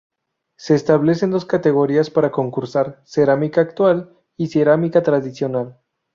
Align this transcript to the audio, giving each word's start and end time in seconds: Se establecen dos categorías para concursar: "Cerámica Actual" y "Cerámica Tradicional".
Se 0.57 0.73
establecen 0.73 1.29
dos 1.29 1.45
categorías 1.45 2.09
para 2.09 2.31
concursar: 2.31 3.03
"Cerámica 3.05 3.61
Actual" 3.61 4.17
y 4.35 4.47
"Cerámica 4.47 5.03
Tradicional". 5.03 5.77